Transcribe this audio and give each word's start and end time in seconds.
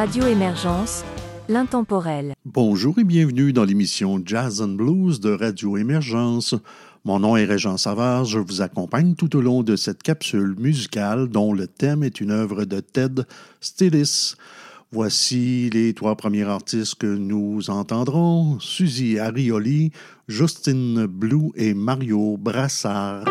Radio 0.00 0.26
Émergence, 0.26 1.04
l'intemporel. 1.50 2.32
Bonjour 2.46 2.98
et 2.98 3.04
bienvenue 3.04 3.52
dans 3.52 3.64
l'émission 3.64 4.18
Jazz 4.24 4.62
and 4.62 4.68
Blues 4.68 5.20
de 5.20 5.30
Radio 5.30 5.76
Émergence. 5.76 6.54
Mon 7.04 7.18
nom 7.18 7.36
est 7.36 7.44
Régent 7.44 7.76
Savard, 7.76 8.24
je 8.24 8.38
vous 8.38 8.62
accompagne 8.62 9.14
tout 9.14 9.36
au 9.36 9.42
long 9.42 9.62
de 9.62 9.76
cette 9.76 10.02
capsule 10.02 10.54
musicale 10.58 11.28
dont 11.28 11.52
le 11.52 11.66
thème 11.66 12.02
est 12.02 12.18
une 12.18 12.30
œuvre 12.30 12.64
de 12.64 12.80
Ted 12.80 13.24
Stillis. 13.60 14.36
Voici 14.90 15.68
les 15.70 15.92
trois 15.92 16.16
premiers 16.16 16.48
artistes 16.48 16.94
que 16.94 17.14
nous 17.18 17.68
entendrons, 17.68 18.58
Suzy 18.58 19.18
Arioli, 19.18 19.92
Justine 20.28 21.04
Blue 21.04 21.50
et 21.56 21.74
Mario 21.74 22.38
Brassard. 22.38 23.26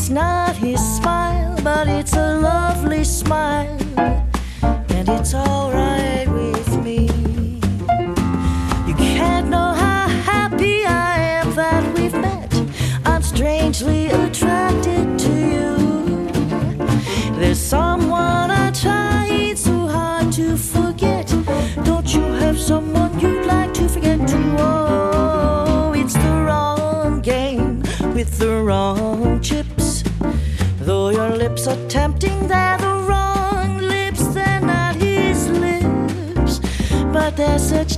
It's 0.00 0.08
not 0.08 0.56
his 0.56 0.80
smile, 0.96 1.60
but 1.62 1.86
it's 1.86 2.14
a 2.14 2.38
lovely 2.38 3.04
smile, 3.04 3.78
and 4.88 5.06
it's 5.10 5.34
alright 5.34 6.26
with 6.26 6.82
me. 6.82 7.04
You 8.88 8.94
can't 8.94 9.48
know 9.48 9.74
how 9.74 10.08
happy 10.24 10.86
I 10.86 11.18
am 11.40 11.54
that 11.54 11.84
we've 11.94 12.14
met. 12.14 12.50
I'm 13.04 13.20
strangely 13.20 14.06
attracted 14.06 15.18
to 15.18 15.32
you. 15.54 15.76
There's 17.38 17.60
someone 17.60 18.50
I 18.50 18.70
tried 18.70 19.58
so 19.58 19.86
hard 19.86 20.32
to 20.32 20.56
forget. 20.56 21.26
Don't 21.84 22.14
you 22.14 22.22
have 22.40 22.58
someone 22.58 23.20
you'd 23.20 23.44
like 23.44 23.74
to 23.74 23.86
forget 23.86 24.26
too? 24.26 24.56
Oh, 24.58 25.92
it's 25.94 26.14
the 26.14 26.44
wrong 26.46 27.20
game 27.20 27.82
with 28.14 28.38
the 28.38 28.62
wrong. 28.62 29.09
So 31.60 31.76
tempting, 31.88 32.48
they're 32.48 32.78
the 32.78 33.04
wrong 33.06 33.76
lips, 33.76 34.28
they're 34.28 34.62
not 34.62 34.96
his 34.96 35.46
lips. 35.50 36.58
But 37.12 37.36
they're 37.36 37.58
such 37.58 37.89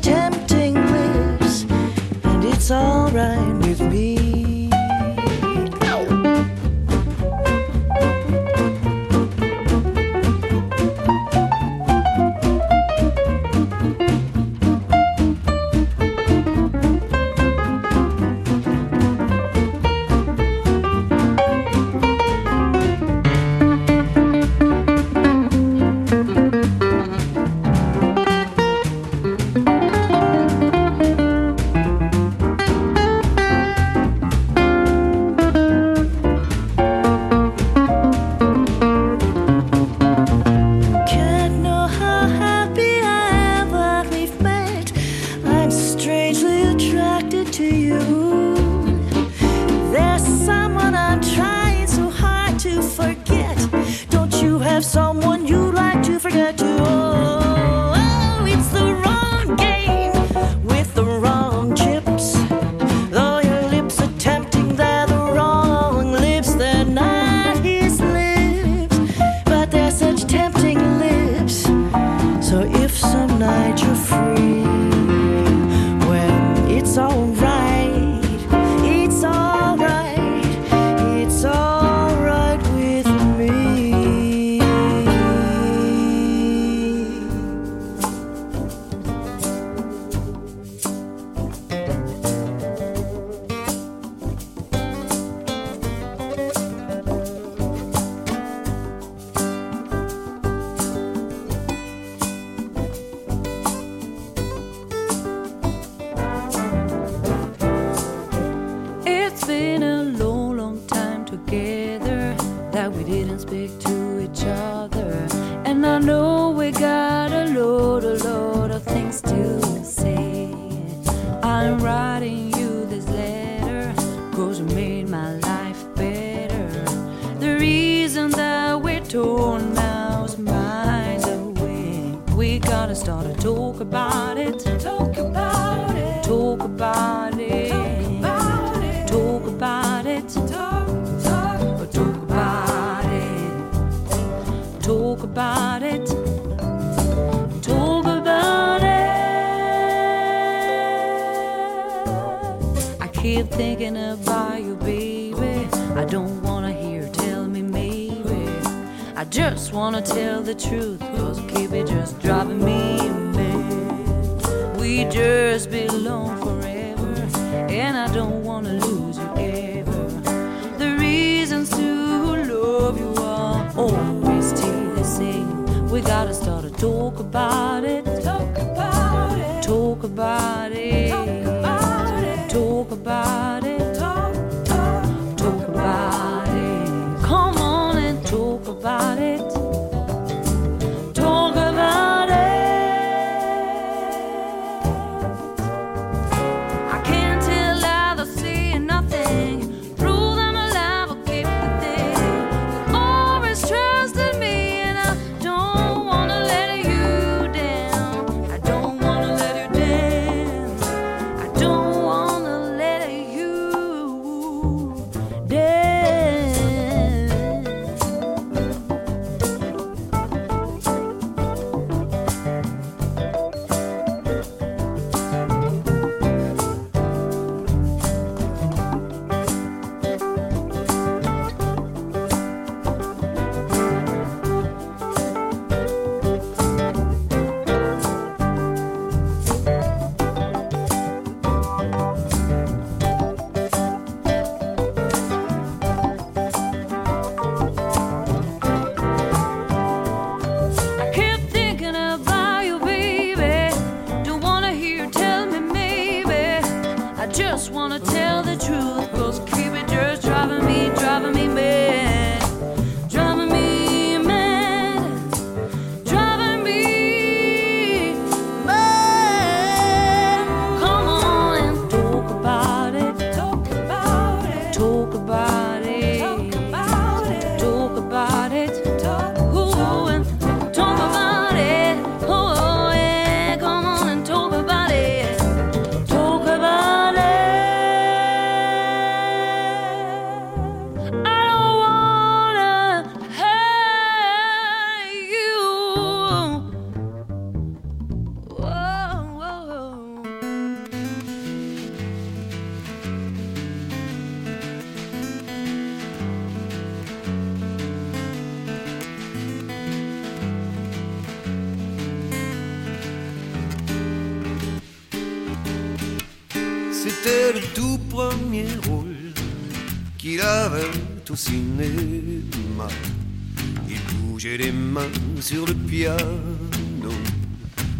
sur 325.42 325.66
le 325.66 325.74
piano, 325.74 327.10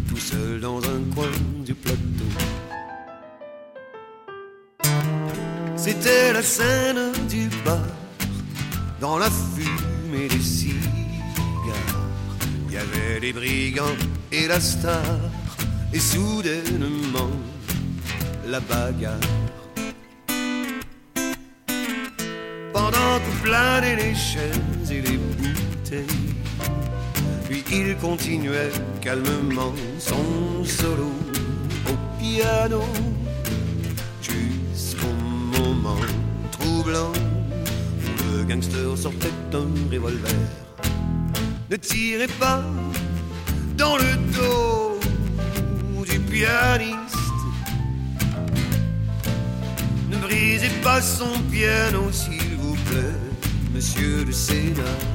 tout 0.07 0.17
seul 0.17 0.61
dans 0.61 0.77
un 0.77 1.01
coin 1.13 1.29
du 1.65 1.73
plateau. 1.73 1.99
C'était 5.75 6.31
la 6.31 6.41
scène 6.41 7.11
du 7.29 7.49
bar, 7.65 7.85
dans 9.01 9.17
la 9.17 9.29
fumée 9.29 10.29
des 10.29 10.39
cigares. 10.39 10.79
Il 12.69 12.75
y 12.75 12.77
avait 12.77 13.19
les 13.19 13.33
brigands 13.33 13.97
et 14.31 14.47
la 14.47 14.61
star, 14.61 15.03
et 15.91 15.99
soudainement 15.99 17.31
la 18.47 18.61
bagarre. 18.61 19.19
Pendant 22.71 23.19
que 23.23 23.43
planaient 23.43 23.97
les 23.97 24.15
chaises 24.15 24.89
et 24.89 25.01
les 25.01 25.17
bouteilles, 25.17 26.33
lui 27.53 27.63
il 27.71 27.95
continuait 27.97 28.71
calmement 28.99 29.73
son 29.99 30.63
solo 30.65 31.11
au 31.87 31.95
piano 32.19 32.81
jusqu'au 34.21 35.13
moment 35.57 36.03
troublant 36.51 37.11
où 37.11 38.37
le 38.37 38.43
gangster 38.45 38.97
sortait 38.97 39.27
un 39.53 39.91
revolver. 39.91 40.31
Ne 41.69 41.75
tirez 41.75 42.31
pas 42.39 42.63
dans 43.77 43.97
le 43.97 44.11
dos 44.35 44.99
du 46.11 46.19
pianiste. 46.19 47.17
Ne 50.09 50.17
brisez 50.17 50.71
pas 50.81 51.01
son 51.01 51.39
piano, 51.51 52.11
s'il 52.11 52.55
vous 52.57 52.75
plaît, 52.87 53.19
monsieur 53.73 54.23
le 54.25 54.31
scénariste. 54.31 55.12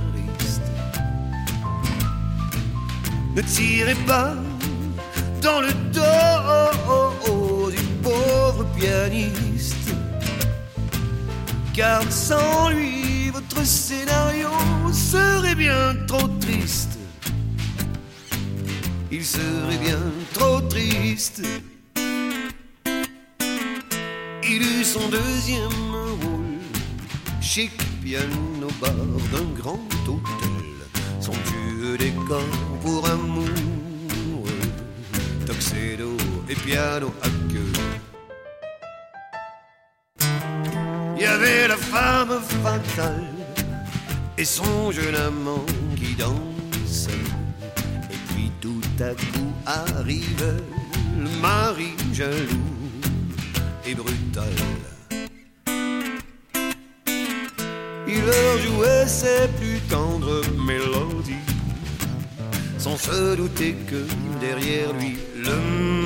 Ne 3.38 3.42
tirez 3.44 3.94
pas 4.04 4.34
dans 5.40 5.60
le 5.60 5.72
dos 5.94 7.70
du 7.70 7.82
pauvre 8.02 8.66
pianiste, 8.76 9.94
car 11.72 12.02
sans 12.10 12.70
lui, 12.70 13.30
votre 13.30 13.64
scénario 13.64 14.48
serait 14.92 15.54
bien 15.54 15.94
trop 16.08 16.26
triste. 16.40 16.98
Il 19.12 19.24
serait 19.24 19.78
bien 19.84 20.02
trop 20.34 20.60
triste. 20.62 21.40
Il 24.42 24.62
eut 24.62 24.84
son 24.84 25.08
deuxième 25.10 25.92
rôle, 26.22 26.58
chic 27.40 27.70
piano 28.02 28.66
bar 28.80 28.90
d'un 29.30 29.62
grand 29.62 29.78
hôtel, 30.08 30.64
son 31.20 31.34
dieu 31.46 31.96
décor 31.96 32.42
pour 32.88 33.06
amour, 33.10 34.46
tuxedo 35.46 36.16
et 36.48 36.54
piano 36.54 37.12
à 37.22 37.28
queue. 37.52 37.72
Il 41.16 41.22
y 41.22 41.26
avait 41.26 41.68
la 41.68 41.76
femme 41.76 42.40
fatale 42.62 43.34
et 44.38 44.44
son 44.44 44.90
jeune 44.90 45.16
amant 45.16 45.66
qui 45.96 46.14
danse, 46.14 47.08
et 48.14 48.20
puis 48.28 48.50
tout 48.60 48.90
à 49.00 49.12
coup 49.30 49.52
arrive 49.66 50.62
le 51.22 51.30
mari 51.42 51.92
jaloux 52.14 52.74
et 53.86 53.94
brutal. 53.94 54.56
Il 58.06 58.20
leur 58.24 58.58
jouait 58.64 59.06
ses 59.06 59.46
plus 59.58 59.80
tendres 59.90 60.42
mélodies, 60.66 61.07
se 62.98 63.36
douter 63.36 63.76
que 63.86 64.02
derrière 64.40 64.92
lui, 64.92 65.16
le 65.36 65.56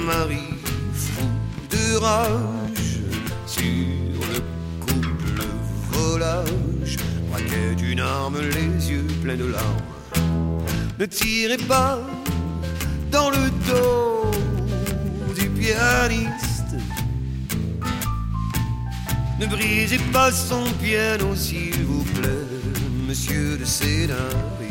mari 0.06 0.44
fou 0.92 1.26
de 1.70 1.96
rage 1.96 3.00
sur 3.46 4.20
le 4.32 4.40
couple 4.84 5.42
volage 5.90 6.96
braquait 7.30 7.74
d'une 7.76 8.00
arme 8.00 8.38
les 8.40 8.90
yeux 8.90 9.06
pleins 9.22 9.36
de 9.36 9.46
larmes. 9.46 10.62
Ne 10.98 11.06
tirez 11.06 11.56
pas 11.56 11.98
dans 13.10 13.30
le 13.30 13.50
dos 13.68 14.30
du 15.34 15.48
pianiste. 15.48 16.76
Ne 19.40 19.46
brisez 19.46 19.98
pas 20.12 20.30
son 20.30 20.64
piano, 20.80 21.34
s'il 21.34 21.82
vous 21.84 22.04
plaît, 22.04 22.46
monsieur 23.08 23.56
le 23.58 23.64
scénariste. 23.64 24.61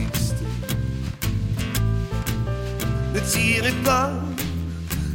Ne 3.14 3.20
tirez 3.20 3.74
pas 3.84 4.12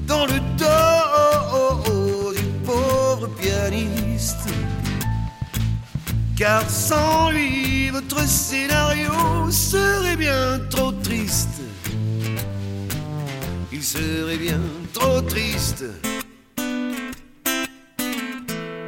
dans 0.07 0.26
le 0.26 0.38
dos 0.59 2.33
du 2.35 2.43
pauvre 2.65 3.29
pianiste. 3.41 4.49
Car 6.37 6.69
sans 6.69 7.31
lui, 7.31 7.88
votre 7.91 8.21
scénario 8.29 9.50
serait 9.50 10.17
bien 10.17 10.61
trop 10.71 10.93
triste. 10.93 11.62
Il 13.73 13.83
serait 13.83 14.37
bien 14.37 14.61
trop 14.93 15.21
triste. 15.23 15.85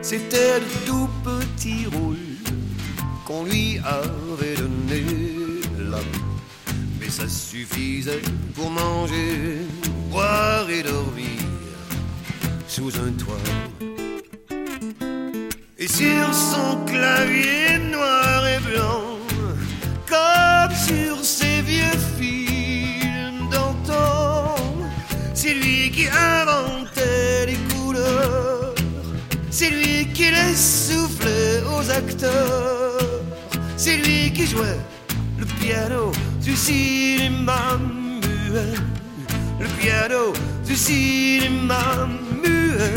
C'était 0.02 0.60
le 0.60 0.86
tout 0.86 1.08
petit 1.24 1.86
rôle 1.86 2.16
qu'on 3.26 3.44
lui 3.44 3.78
avait 3.84 4.56
donné 4.56 5.04
là. 5.90 5.98
Mais 7.08 7.14
ça 7.14 7.26
suffisait 7.26 8.20
pour 8.54 8.70
manger, 8.70 9.62
boire 10.10 10.68
et 10.68 10.82
dormir 10.82 11.40
sous 12.66 12.92
un 12.98 13.12
toit. 13.12 13.48
Et 15.78 15.88
sur 15.88 16.34
son 16.34 16.84
clavier 16.84 17.78
noir 17.90 18.46
et 18.46 18.60
blanc, 18.60 19.04
comme 20.06 20.76
sur 20.76 21.24
ses 21.24 21.62
vieux 21.62 21.98
films 22.18 23.48
d'antan, 23.50 24.56
c'est 25.32 25.54
lui 25.54 25.90
qui 25.90 26.08
inventait 26.08 27.46
les 27.46 27.58
couleurs, 27.72 28.74
c'est 29.50 29.70
lui 29.70 30.12
qui 30.12 30.30
les 30.30 30.54
soufflait 30.54 31.62
aux 31.74 31.90
acteurs, 31.90 32.98
c'est 33.78 33.96
lui 33.96 34.30
qui 34.30 34.46
jouait 34.46 34.80
le 35.38 35.46
piano 35.46 36.12
cinéma 36.58 37.78
muet, 37.78 38.74
le 39.60 39.66
piano 39.80 40.32
du 40.66 40.74
cinéma 40.74 42.08
muet. 42.42 42.94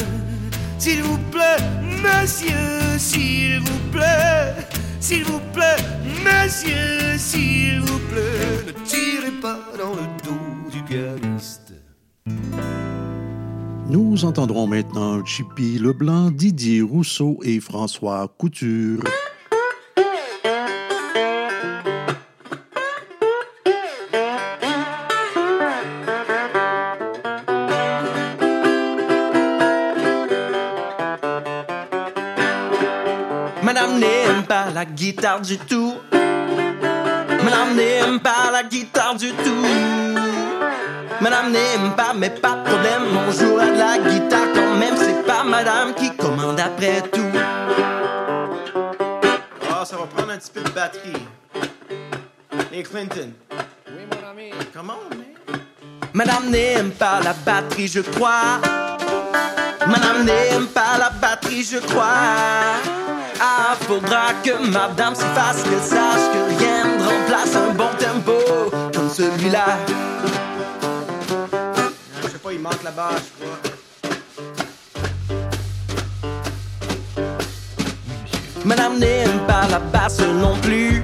S'il 0.80 1.04
vous 1.04 1.20
plaît, 1.32 1.62
monsieur, 2.04 2.98
s'il 2.98 3.60
vous 3.60 3.80
plaît, 3.92 4.56
s'il 5.00 5.24
vous 5.26 5.42
plaît, 5.54 5.78
monsieur, 6.26 7.18
s'il 7.18 7.82
vous 7.82 8.00
plaît, 8.10 8.66
ne 8.66 8.72
tirez 8.84 9.36
pas 9.40 9.60
dans 9.78 9.94
le 9.94 10.08
dos 10.26 10.72
du 10.72 10.82
pianiste. 10.82 11.74
Nous 13.88 14.26
entendrons 14.26 14.66
maintenant 14.66 15.24
Chippy 15.24 15.78
Leblanc, 15.78 16.32
Didier 16.32 16.82
Rousseau 16.82 17.38
et 17.44 17.60
François 17.60 18.28
Couture. 18.40 19.04
La 34.82 34.86
guitare 34.86 35.42
du 35.42 35.60
tout. 35.60 35.94
Madame 37.44 37.76
n'aime 37.76 38.20
pas 38.20 38.50
la 38.52 38.64
guitare 38.64 39.14
du 39.14 39.30
tout. 39.30 39.66
Madame 41.22 41.52
n'aime 41.52 41.96
pas, 41.96 42.14
mais 42.16 42.32
pas 42.32 42.56
de 42.56 42.64
problème. 42.68 43.04
On 43.16 43.32
jouera 43.32 43.66
de 43.68 43.78
la 43.78 43.98
guitare 44.00 44.48
quand 44.56 44.76
même. 44.78 44.96
C'est 44.98 45.24
pas 45.24 45.44
madame 45.44 45.94
qui 45.94 46.10
commande 46.16 46.60
après 46.60 47.04
tout. 47.14 47.32
Ah, 49.70 49.86
ça 49.86 49.98
va 49.98 50.08
prendre 50.08 50.32
un 50.32 50.38
petit 50.40 50.50
peu 50.50 50.62
de 50.62 50.70
batterie. 50.70 51.28
Et 52.74 52.82
Clinton. 52.82 53.34
Oui, 53.88 54.04
mon 54.10 54.30
ami. 54.32 54.50
Comment, 54.74 54.98
man? 55.12 55.60
Madame 56.12 56.50
n'aime 56.50 56.90
pas 56.90 57.20
la 57.24 57.34
batterie, 57.34 57.88
je 57.88 58.00
crois. 58.00 58.60
Madame 59.86 60.24
n'aime 60.24 60.66
pas 60.74 60.98
la 60.98 61.12
batterie, 61.12 61.64
je 61.72 61.78
crois. 61.78 63.21
Ah, 63.44 63.76
faudra 63.88 64.34
que 64.44 64.52
madame 64.72 65.16
s'y 65.16 65.26
fasse 65.34 65.64
qu'elle 65.64 65.82
sache 65.82 66.30
que 66.32 66.60
rien 66.60 66.86
ne 66.96 67.04
remplace 67.04 67.56
un 67.56 67.74
bon 67.74 67.90
tempo 67.98 68.34
comme 68.94 69.10
celui-là. 69.10 69.66
Je 72.22 72.28
sais 72.28 72.38
pas, 72.38 72.54
il 72.54 72.60
manque 72.60 72.84
la 72.84 72.92
base, 72.92 73.24
je 73.26 73.44
crois. 73.44 73.58
Madame 78.64 79.00
n'aime 79.00 79.40
pas 79.48 79.68
la 79.72 79.80
basse 79.80 80.20
non 80.20 80.56
plus. 80.58 81.04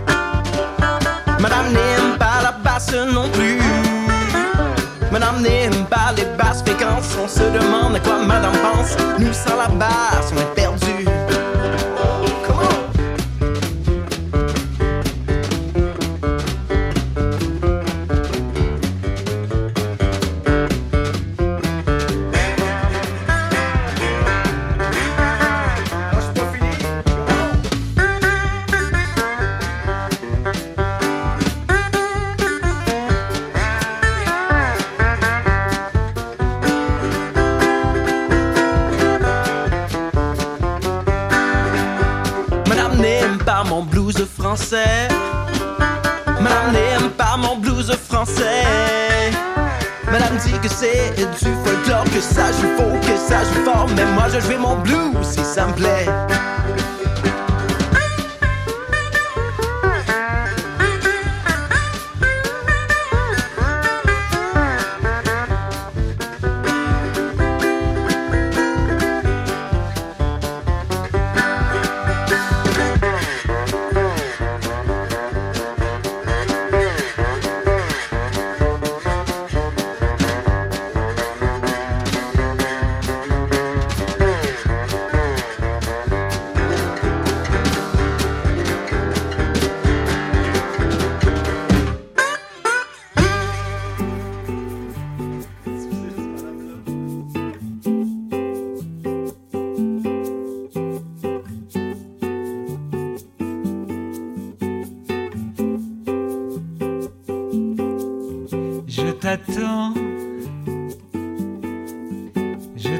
Madame 1.39 1.71
n'aime 1.73 2.17
pas 2.19 2.43
la 2.43 2.51
basse 2.51 2.93
non 2.93 3.29
plus. 3.29 3.59
Madame 5.11 5.41
n'aime 5.41 5.85
pas 5.85 6.13
les 6.15 6.25
basses 6.37 6.61
fréquences. 6.61 7.17
On 7.19 7.27
se 7.27 7.45
demande 7.49 7.95
à 7.95 7.99
quoi 7.99 8.19
madame 8.19 8.53
pense. 8.57 8.95
Nous 9.17 9.33
sans 9.33 9.55
la 9.55 9.69
basse, 9.69 10.31
on 10.33 10.39
est 10.39 10.53
perdu. 10.53 10.76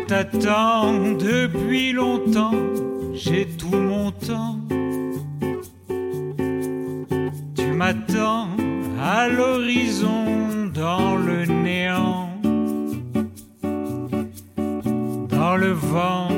T'attends 0.08 1.16
depuis 1.16 1.92
longtemps, 1.92 2.54
j'ai 3.14 3.46
tout 3.46 3.76
mon 3.76 4.12
temps. 4.12 4.58
Tu 7.56 7.66
m'attends 7.74 8.48
à 9.02 9.28
l'horizon 9.28 10.70
dans 10.74 11.18
le 11.18 11.46
néant, 11.46 12.30
dans 15.30 15.58
le 15.58 15.72
vent, 15.72 16.30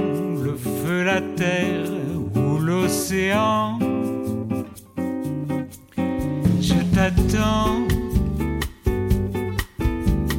le 0.44 0.56
feu, 0.56 1.04
la 1.04 1.22
terre 1.22 1.92
ou 2.36 2.58
l'océan. 2.58 3.78
Je 6.60 6.80
t'attends. 6.96 7.88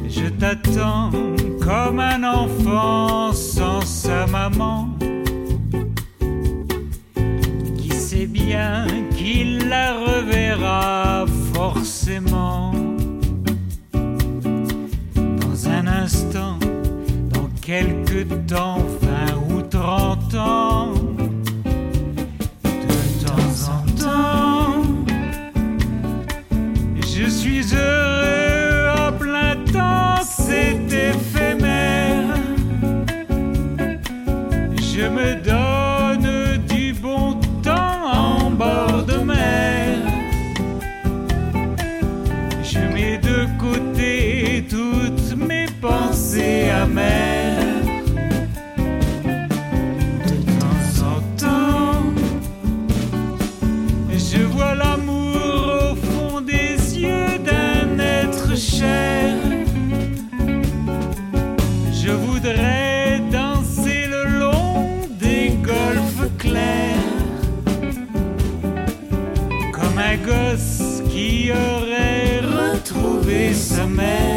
Je 0.09 0.27
t'attends 0.27 1.11
comme 1.71 2.01
un 2.01 2.21
enfant 2.23 3.31
sans 3.31 3.79
sa 3.79 4.27
maman 4.27 4.89
qui 7.77 7.91
sait 7.91 8.25
bien 8.25 8.85
qu'il 9.15 9.69
la 9.69 9.93
reverra 9.93 11.25
forcément. 11.53 12.73
instant, 16.03 16.57
dans 17.33 17.49
quelque 17.61 18.23
temps, 18.51 18.79
vingt 19.01 19.37
ou 19.49 19.61
trente 19.61 20.33
ans, 20.35 20.93
de 22.63 23.03
temps 23.25 23.55
en 23.75 23.81
temps, 24.03 24.83
je 27.15 27.25
suis 27.29 27.63
heureux 27.73 28.00
De 46.81 46.87
temps 50.59 51.05
en 51.05 51.21
temps, 51.37 52.03
je 54.09 54.41
vois 54.41 54.73
l'amour 54.73 55.91
au 55.91 55.95
fond 55.95 56.41
des 56.41 56.99
yeux 56.99 57.37
d'un 57.45 57.99
être 57.99 58.57
cher. 58.57 59.35
Je 61.93 62.09
voudrais 62.09 63.21
danser 63.31 64.07
le 64.07 64.39
long 64.39 64.89
des 65.19 65.51
golfes 65.61 66.35
clairs. 66.39 66.97
Comme 69.71 69.99
un 69.99 70.17
gosse 70.17 71.03
qui 71.11 71.51
aurait 71.51 72.39
retrouvé 72.39 73.53
sa 73.53 73.85
mère. 73.85 74.30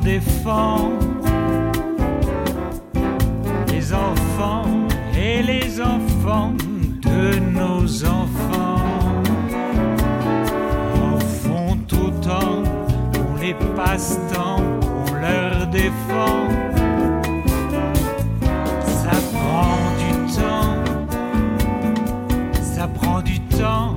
Défend. 0.00 0.92
Les 3.68 3.92
enfants 3.92 4.66
et 5.16 5.42
les 5.42 5.80
enfants 5.80 6.52
de 7.02 7.38
nos 7.38 8.04
enfants 8.04 8.82
en 11.02 11.18
font 11.18 11.78
autant 11.92 12.62
pour 13.12 13.36
les 13.40 13.54
passe-temps 13.76 14.62
qu'on 14.80 15.14
leur 15.14 15.66
défend. 15.68 16.48
Ça 18.84 19.16
prend 19.32 19.80
du 20.02 20.12
temps, 20.36 20.74
ça 22.62 22.88
prend 22.88 23.20
du 23.22 23.40
temps, 23.40 23.96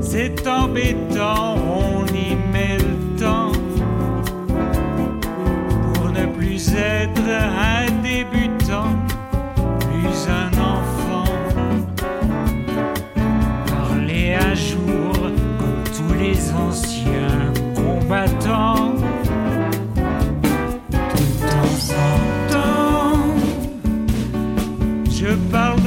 c'est 0.00 0.46
embêtant, 0.48 1.56
on 1.56 1.99
être 6.74 7.28
un 7.28 7.90
débutant, 8.02 8.94
plus 9.80 10.28
un 10.28 10.50
enfant. 10.58 11.24
Parler 13.66 14.34
un 14.34 14.54
jour 14.54 15.12
comme 15.58 15.84
tous 15.96 16.14
les 16.18 16.52
anciens 16.52 17.52
combattants. 17.74 18.94
Temps 21.40 21.84
en 22.06 22.52
temps, 22.52 23.18
je 25.10 25.34
parle 25.50 25.79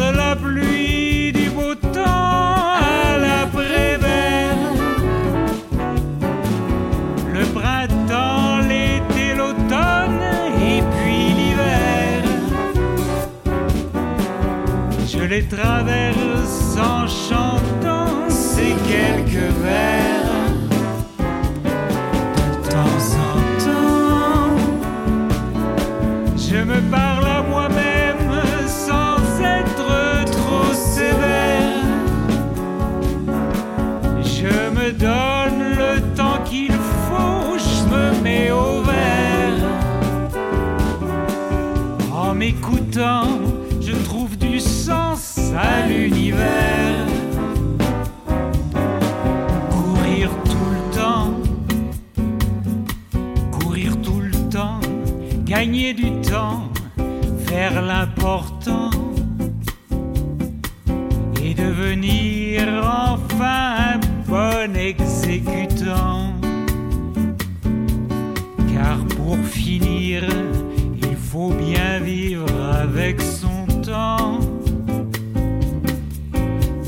faut 71.34 71.50
bien 71.50 72.00
vivre 72.00 72.46
avec 72.80 73.19
son 73.19 73.65
temps. 73.82 74.39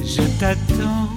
Je 0.03 0.21
t'attends, 0.39 1.09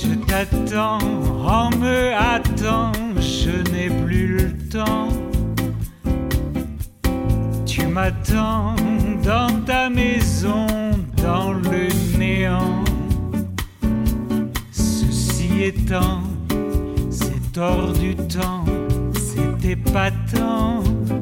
je 0.00 0.12
t'attends, 0.26 0.98
en 1.46 1.70
me 1.78 2.12
hâtant, 2.12 2.90
je 3.20 3.52
n'ai 3.70 3.88
plus 4.04 4.26
le 4.38 4.58
temps. 4.68 5.10
Tu 7.64 7.86
m'attends 7.86 8.74
dans 9.22 9.60
ta 9.64 9.90
maison, 9.90 10.66
dans 11.22 11.52
le 11.52 11.86
néant. 12.18 12.82
Ceci 14.72 15.62
étant, 15.62 16.22
c'est 17.10 17.56
hors 17.56 17.92
du 17.92 18.16
temps, 18.16 18.64
c'est 19.74 21.21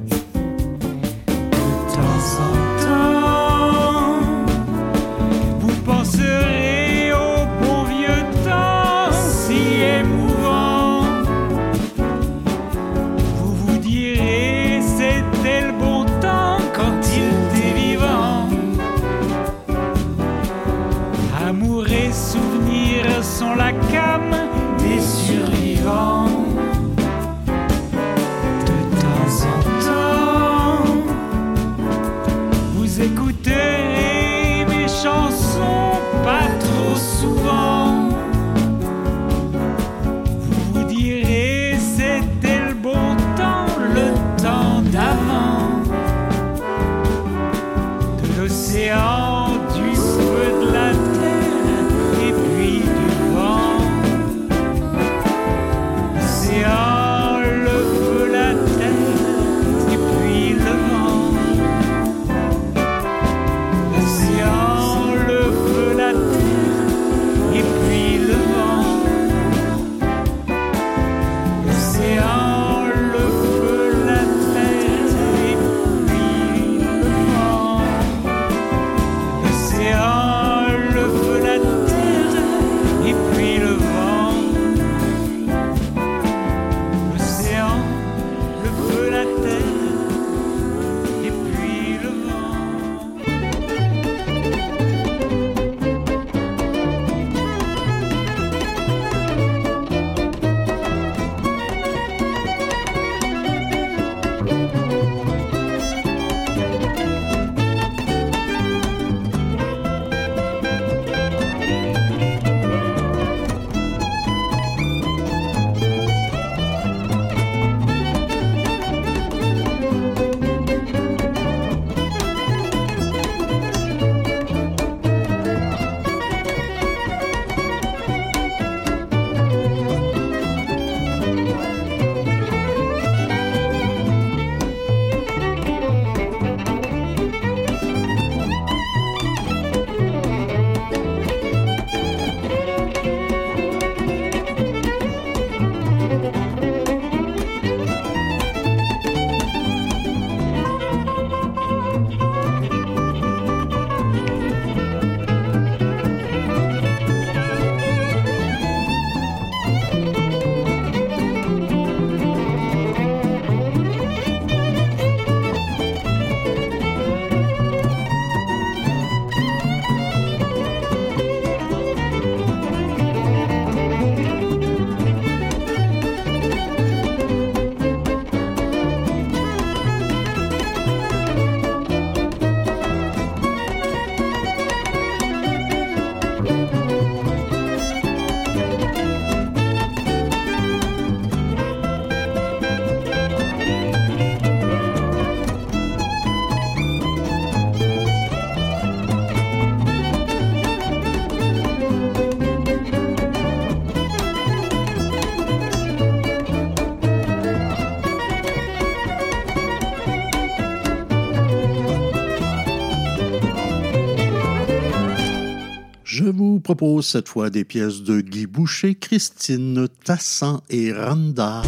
cette 217.02 217.28
fois 217.28 217.50
des 217.50 217.64
pièces 217.64 218.00
de 218.00 218.22
Guy 218.22 218.46
Boucher, 218.46 218.94
Christine 218.94 219.86
Tassan 220.02 220.62
et 220.70 220.92
Randa. 220.92 221.60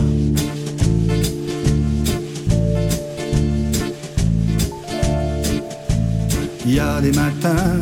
Il 6.65 6.75
y 6.75 6.81
a 6.81 7.01
des 7.03 7.13
matins 7.13 7.77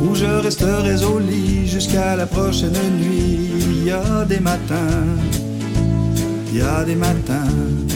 où 0.00 0.14
je 0.14 0.24
resterai 0.24 1.04
au 1.04 1.18
lit 1.18 1.66
jusqu'à 1.66 2.16
la 2.16 2.26
prochaine 2.26 2.72
nuit. 2.98 3.50
Il 3.72 3.84
y 3.84 3.90
a 3.90 4.24
des 4.24 4.40
matins, 4.40 5.06
il 6.50 6.58
y 6.58 6.62
a 6.62 6.82
des 6.84 6.96
matins. 6.96 7.91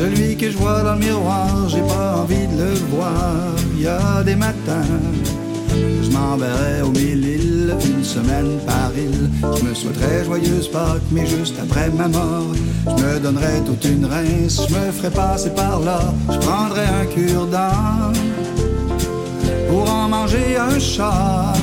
Celui 0.00 0.34
que 0.34 0.50
je 0.50 0.56
vois 0.56 0.82
dans 0.82 0.94
le 0.94 1.00
miroir, 1.00 1.68
j'ai 1.68 1.82
pas 1.82 2.16
envie 2.22 2.46
de 2.46 2.56
le 2.56 2.72
voir. 2.88 3.34
Il 3.74 3.82
y 3.82 3.86
a 3.86 4.22
des 4.22 4.34
matins, 4.34 4.96
je 5.68 6.10
m'enverrai 6.10 6.80
au 6.82 6.88
mille 6.88 7.22
îles, 7.22 7.74
une 7.84 8.02
semaine 8.02 8.58
par 8.66 8.92
île. 8.96 9.28
Je 9.42 9.62
me 9.62 9.74
souhaiterais 9.74 10.24
joyeuse 10.24 10.68
Pâques, 10.68 11.02
mais 11.12 11.26
juste 11.26 11.56
après 11.62 11.90
ma 11.90 12.08
mort, 12.08 12.46
je 12.86 13.04
me 13.04 13.20
donnerais 13.20 13.60
toute 13.66 13.84
une 13.84 14.06
rince, 14.06 14.62
je 14.66 14.74
me 14.74 14.90
ferais 14.90 15.10
passer 15.10 15.50
par 15.50 15.80
là, 15.80 16.00
je 16.30 16.38
prendrais 16.38 16.86
un 17.02 17.04
cure-dent 17.04 18.12
pour 19.68 19.90
en 19.90 20.08
manger 20.08 20.56
un 20.56 20.78
char. 20.78 21.54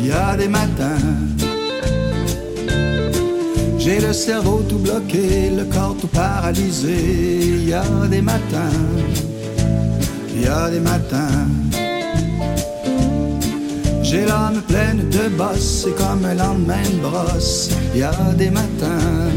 Il 0.00 0.08
y 0.08 0.10
a 0.10 0.36
des 0.36 0.48
matins, 0.48 1.06
j'ai 3.84 3.98
le 3.98 4.12
cerveau 4.12 4.62
tout 4.68 4.78
bloqué, 4.78 5.50
le 5.50 5.64
corps 5.64 5.96
tout 6.00 6.06
paralysé. 6.06 6.94
Il 7.42 7.68
y 7.68 7.74
a 7.74 7.84
des 8.08 8.22
matins, 8.22 8.78
il 10.34 10.42
y 10.42 10.46
a 10.46 10.70
des 10.70 10.78
matins. 10.78 11.48
J'ai 14.02 14.24
l'âme 14.24 14.62
pleine 14.68 15.08
de 15.08 15.28
bosses, 15.36 15.84
c'est 15.84 15.96
comme 15.96 16.24
un 16.24 16.34
lendemain 16.34 16.86
de 16.94 17.00
brosse. 17.00 17.70
Il 17.94 18.00
y 18.00 18.02
a 18.04 18.12
des 18.36 18.50
matins, 18.50 19.30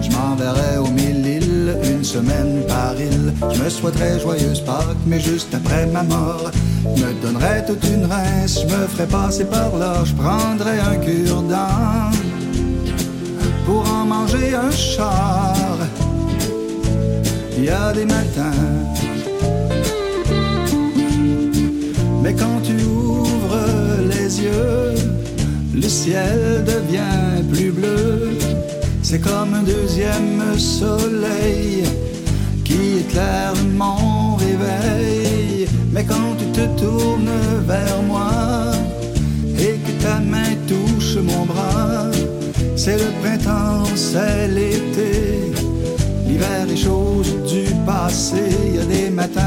je 0.00 0.10
m'enverrai 0.10 0.78
au 0.78 0.88
mille 0.88 1.26
îles, 1.26 1.76
une 1.82 2.04
semaine 2.04 2.62
par 2.68 2.94
île. 3.00 3.32
Je 3.52 3.62
me 3.64 3.68
souhaiterais 3.68 4.20
joyeuse 4.20 4.60
Pâques, 4.60 5.04
mais 5.06 5.18
juste 5.18 5.52
après 5.54 5.86
ma 5.86 6.04
mort, 6.04 6.52
je 6.94 7.02
me 7.04 7.12
donnerais 7.20 7.64
toute 7.66 7.84
une 7.84 8.04
rince, 8.04 8.60
je 8.60 8.66
me 8.66 8.86
ferais 8.86 9.06
passer 9.06 9.44
par 9.44 9.76
là, 9.76 10.04
je 10.04 10.14
prendrais 10.14 10.78
un 10.78 10.96
cure-dent 10.96 12.12
pour 13.66 13.84
en 13.90 14.04
manger 14.06 14.54
un 14.54 14.70
char. 14.70 15.76
Il 17.58 17.64
y 17.64 17.68
a 17.68 17.92
des 17.92 18.04
matins. 18.04 18.64
Mais 22.22 22.32
quand 22.32 22.60
tu 22.62 22.76
ouvres 22.84 23.66
les 24.12 24.42
yeux, 24.42 24.94
le 25.74 25.88
ciel 25.88 26.64
devient 26.64 27.42
plus 27.52 27.72
bleu. 27.72 28.38
C'est 29.02 29.20
comme 29.20 29.52
un 29.54 29.62
deuxième 29.62 30.58
soleil 30.58 31.84
qui 32.64 32.98
éclaire 33.00 33.54
mon 33.76 34.36
réveil. 34.36 35.68
Mais 35.92 36.04
quand 36.04 36.32
tu 36.38 36.46
te 36.58 36.64
tournes 36.80 37.40
vers 37.66 38.02
moi 38.02 38.30
et 39.58 39.76
que 39.84 39.92
ta 40.02 40.18
main 40.20 40.52
touche 40.68 41.16
mon 41.16 41.44
bras, 41.46 42.05
c'est 42.86 42.98
le 42.98 43.10
printemps, 43.20 43.84
c'est 43.96 44.46
l'été. 44.46 45.50
L'hiver 46.24 46.66
est 46.70 46.76
chose 46.76 47.34
du 47.44 47.64
passé, 47.84 48.44
il 48.68 48.76
y 48.76 48.78
a 48.78 48.84
des 48.84 49.10
matins. 49.10 49.42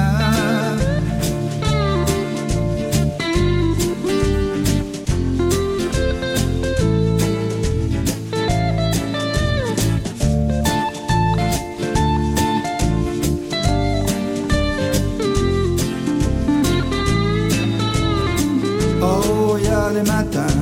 Oh, 19.02 19.56
il 19.58 19.64
y 19.64 19.70
a 19.70 19.94
des 19.94 20.12
matins. 20.12 20.59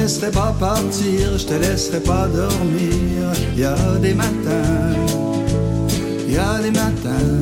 Laisserai 0.00 0.30
pas 0.30 0.54
partir, 0.58 1.38
je 1.38 1.44
te 1.44 1.54
laisserai 1.54 2.00
pas 2.00 2.26
dormir. 2.26 3.20
Y 3.56 3.64
a 3.64 3.76
des 4.00 4.14
matins, 4.14 4.96
y 6.28 6.38
a 6.38 6.58
des 6.62 6.70
matins. 6.70 7.36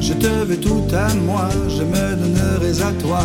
Je 0.00 0.12
te 0.14 0.44
veux 0.48 0.56
tout 0.56 0.84
à 0.92 1.14
moi, 1.14 1.48
je 1.68 1.82
me 1.82 2.04
donnerai 2.20 2.82
à 2.82 2.92
toi. 3.00 3.24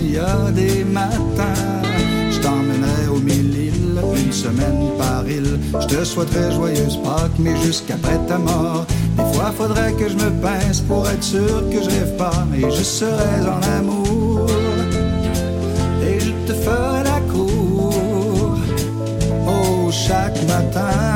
Y 0.00 0.18
a 0.18 0.50
des 0.50 0.84
matins, 0.84 1.82
je 2.30 2.38
t'emmènerai 2.40 3.08
au 3.14 3.18
mille 3.18 3.54
îles, 3.68 4.00
une 4.16 4.32
semaine 4.32 4.82
par 4.98 5.28
île. 5.28 5.58
Je 5.82 5.86
te 5.86 6.04
souhaiterais 6.04 6.52
joyeuse 6.52 6.98
Pâques, 7.04 7.38
mais 7.38 7.56
jusqu'après 7.62 8.18
ta 8.26 8.38
mort. 8.38 8.86
Des 9.16 9.34
fois, 9.34 9.52
faudrait 9.56 9.92
que 9.92 10.08
je 10.08 10.14
me 10.14 10.30
pince 10.42 10.80
pour 10.80 11.08
être 11.08 11.22
sûr 11.22 11.68
que 11.70 11.82
je 11.84 11.90
rêve 11.90 12.16
pas, 12.16 12.46
et 12.56 12.70
je 12.70 12.82
serais 12.82 13.40
en 13.46 13.78
amour 13.78 14.03
chaque 20.06 20.42
matin. 20.46 21.13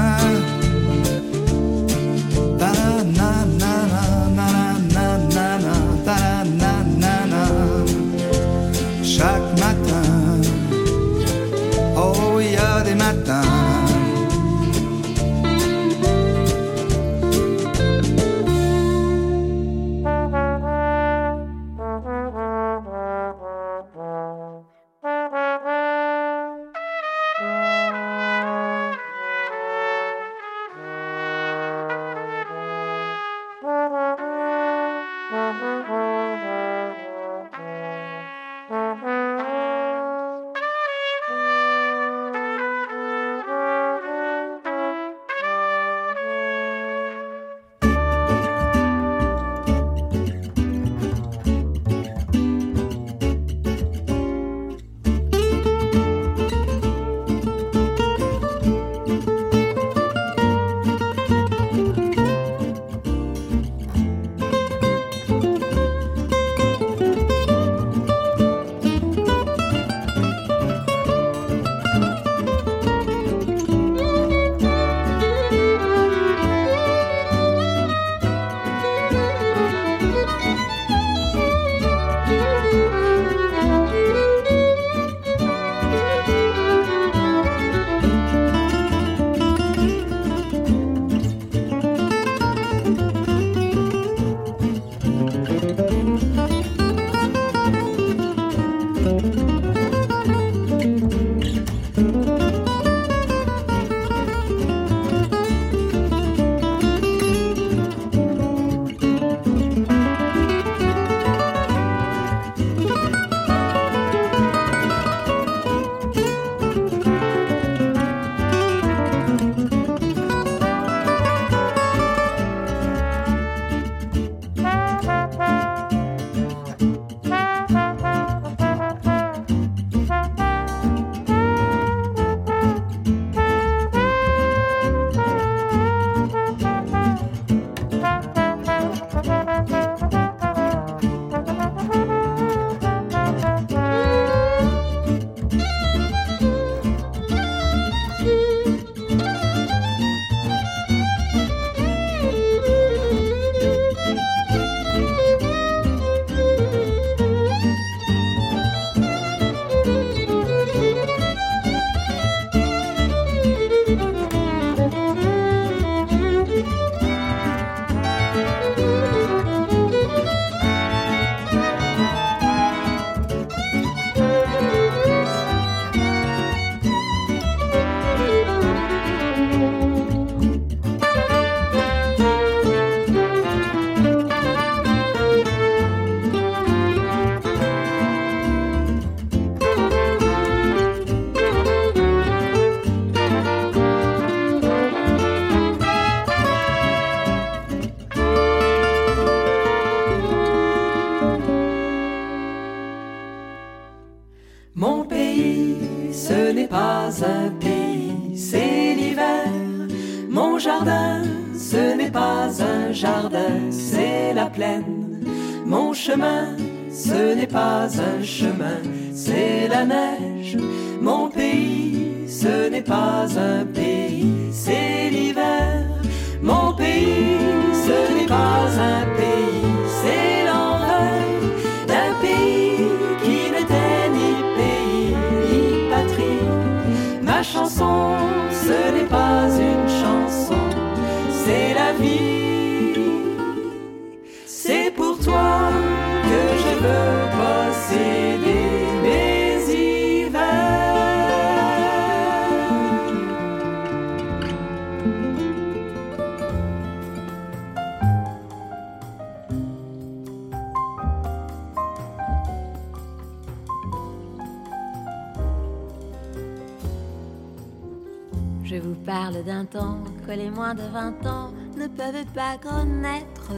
que 269.70 270.32
les 270.32 270.50
moins 270.50 270.74
de 270.74 270.82
20 270.82 271.26
ans 271.26 271.50
ne 271.76 271.86
peuvent 271.86 272.24
pas 272.34 272.56
connaître. 272.58 273.52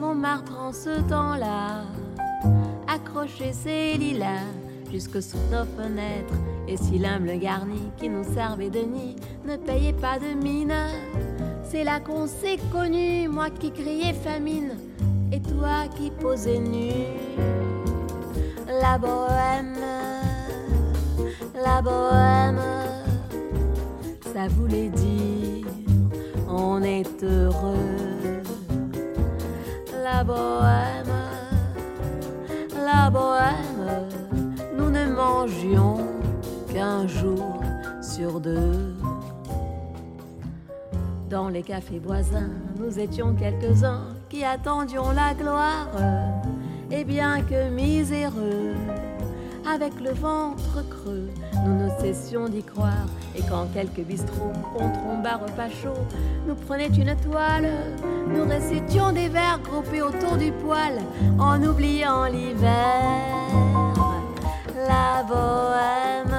Montmartre 0.00 0.56
en 0.58 0.72
ce 0.72 1.00
temps-là, 1.08 1.84
accrocher 2.86 3.52
ses 3.52 3.94
lilas 3.94 4.46
jusque 4.90 5.22
sous 5.22 5.38
nos 5.50 5.64
fenêtres. 5.76 6.34
Et 6.66 6.76
si 6.76 6.98
l'humble 6.98 7.38
garni 7.38 7.90
qui 7.96 8.08
nous 8.08 8.24
servait 8.34 8.70
de 8.70 8.80
nid 8.80 9.16
ne 9.46 9.56
payait 9.56 9.92
pas 9.92 10.18
de 10.18 10.34
mine, 10.34 10.74
c'est 11.64 11.84
là 11.84 12.00
qu'on 12.00 12.26
s'est 12.26 12.58
connu, 12.72 13.28
moi 13.28 13.50
qui 13.50 13.70
criais 13.70 14.12
famine, 14.12 14.76
et 15.32 15.40
toi 15.40 15.86
qui 15.96 16.10
posais 16.10 16.58
nu. 16.58 16.92
La 18.80 18.98
bohème, 18.98 19.76
la 21.54 21.82
bohème 21.82 22.77
voulait 24.46 24.90
dire 24.90 25.66
on 26.48 26.82
est 26.82 27.22
heureux. 27.22 28.42
La 30.02 30.24
bohème, 30.24 31.12
la 32.74 33.10
bohème, 33.10 34.08
nous 34.76 34.90
ne 34.90 35.06
mangions 35.06 35.98
qu'un 36.72 37.06
jour 37.06 37.60
sur 38.00 38.40
deux. 38.40 38.94
Dans 41.28 41.48
les 41.48 41.62
cafés 41.62 41.98
voisins, 41.98 42.50
nous 42.78 42.98
étions 42.98 43.34
quelques-uns 43.34 44.04
qui 44.30 44.44
attendions 44.44 45.10
la 45.10 45.34
gloire. 45.34 45.88
Et 46.90 47.04
bien 47.04 47.42
que 47.42 47.68
miséreux, 47.68 48.74
avec 49.70 50.00
le 50.00 50.12
ventre 50.12 50.82
creux, 50.88 51.28
d'y 52.02 52.62
croire. 52.62 53.06
Et 53.36 53.42
quand 53.48 53.66
quelques 53.74 54.06
bistrots, 54.06 54.52
contre 54.76 54.98
un 55.10 55.22
bar 55.22 55.40
repas 55.40 55.68
chaud, 55.68 56.06
nous 56.46 56.54
prenaient 56.54 56.86
une 56.86 57.14
toile, 57.16 57.70
nous 58.28 58.44
récitions 58.44 59.12
des 59.12 59.28
vers 59.28 59.60
groupés 59.62 60.02
autour 60.02 60.36
du 60.36 60.52
poêle, 60.52 61.00
en 61.38 61.62
oubliant 61.62 62.24
l'hiver. 62.26 62.72
La 64.88 65.22
bohème, 65.24 66.38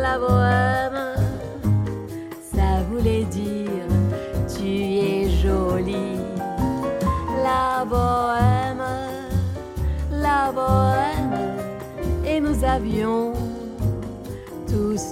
la 0.00 0.18
bohème, 0.18 1.14
ça 2.54 2.82
voulait 2.90 3.24
dire 3.24 3.86
tu 4.48 4.66
es 4.66 5.30
jolie. 5.30 6.16
La 7.44 7.84
bohème, 7.84 8.82
la 10.10 10.50
bohème, 10.52 11.56
et 12.26 12.40
nous 12.40 12.64
avions 12.64 13.25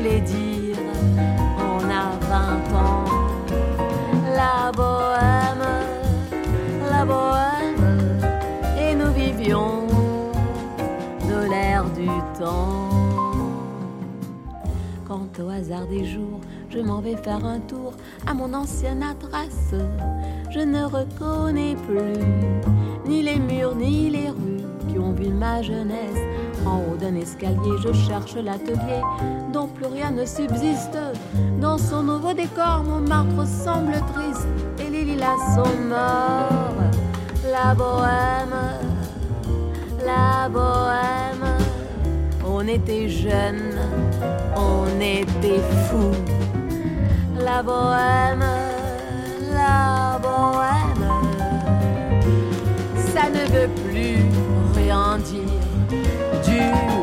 voulait 0.00 0.20
dire 0.20 0.76
on 1.58 1.84
a 1.90 2.16
20 2.28 2.76
ans. 2.76 3.04
La 4.34 4.72
bohème, 4.72 5.66
la 6.90 7.04
bohème, 7.04 8.20
et 8.78 8.94
nous 8.94 9.12
vivions 9.12 9.86
de 11.28 11.50
l'air 11.50 11.84
du 11.90 12.08
temps. 12.38 12.88
Quand 15.06 15.28
au 15.40 15.48
hasard 15.50 15.86
des 15.86 16.04
jours, 16.04 16.40
je 16.70 16.78
m'en 16.78 17.00
vais 17.00 17.16
faire 17.16 17.44
un 17.44 17.58
tour 17.60 17.92
à 18.26 18.32
mon 18.32 18.54
ancienne 18.54 19.02
adresse, 19.02 19.74
je 20.50 20.60
ne 20.60 20.84
reconnais 20.84 21.76
plus 21.86 22.24
ni 23.06 23.22
les 23.22 23.38
murs 23.38 23.74
ni 23.74 24.08
les 24.08 24.30
rues 24.30 24.64
qui 24.88 24.98
ont 24.98 25.12
vu 25.12 25.28
ma 25.28 25.62
jeunesse. 25.62 26.29
En 26.66 26.78
haut 26.78 26.96
d'un 26.96 27.14
escalier, 27.14 27.76
je 27.82 27.92
cherche 27.92 28.34
l'atelier 28.34 29.02
dont 29.52 29.66
plus 29.66 29.86
rien 29.86 30.10
ne 30.10 30.24
subsiste. 30.24 30.98
Dans 31.60 31.78
son 31.78 32.02
nouveau 32.02 32.32
décor, 32.32 32.82
mon 32.84 33.00
marbre 33.00 33.46
semble 33.46 33.94
triste 34.14 34.46
et 34.78 34.90
les 34.90 35.04
lilas 35.04 35.38
sont 35.54 35.76
morts. 35.88 36.74
La 37.50 37.74
bohème, 37.74 38.54
la 40.04 40.48
bohème, 40.48 41.58
on 42.46 42.66
était 42.68 43.08
jeunes, 43.08 43.78
on 44.56 44.86
était 45.00 45.62
fous. 45.88 46.14
La 47.42 47.62
bohème, 47.62 48.44
la 49.52 50.20
bohème, 50.20 51.08
ça 53.14 53.30
ne 53.30 53.44
veut 53.50 53.68
plus 53.88 54.18
rien 54.74 55.18
dire 55.18 55.59
du 56.60 56.99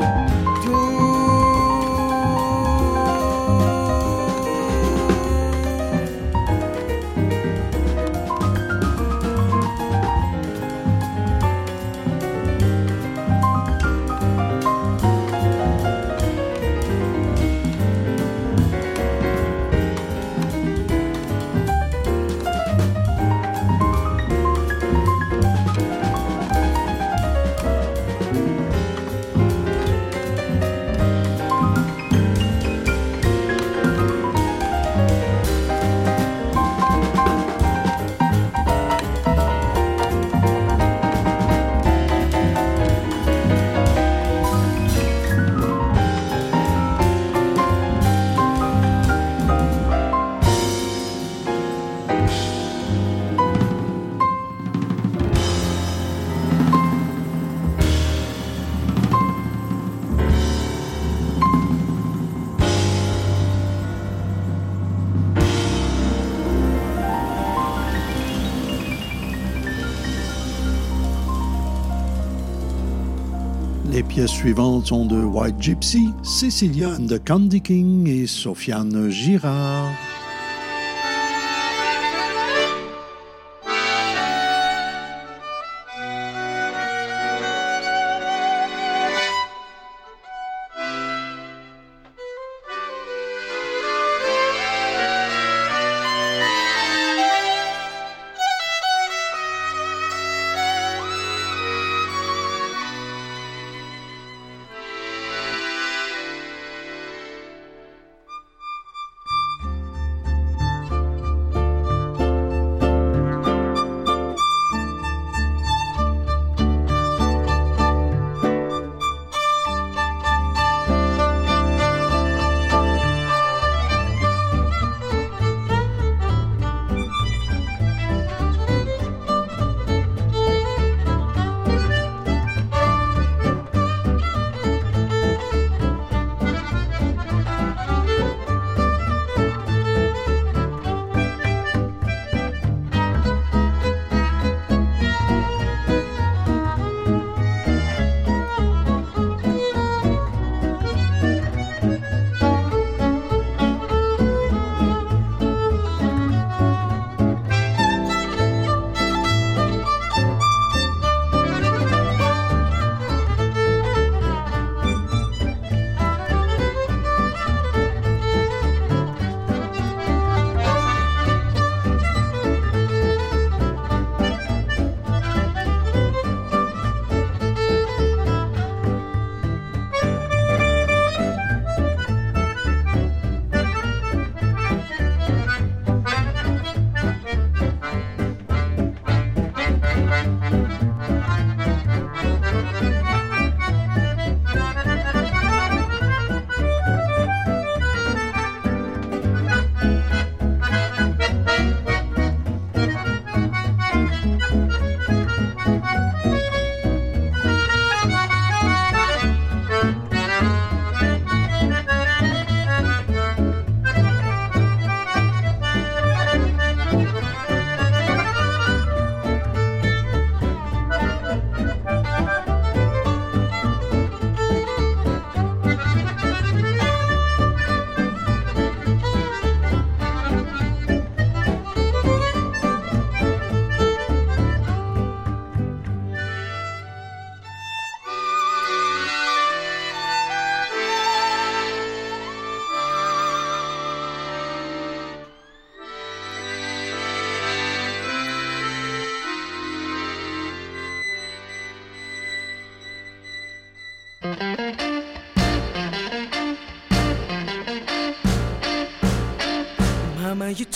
pièces 74.18 74.32
suivantes 74.32 74.88
sont 74.88 75.06
de 75.06 75.22
White 75.22 75.62
Gypsy, 75.62 76.12
Cecilia 76.24 76.88
and 76.88 77.06
the 77.06 77.22
Candy 77.22 77.60
King 77.60 78.08
et 78.08 78.26
Sofiane 78.26 79.10
Girard. 79.10 79.92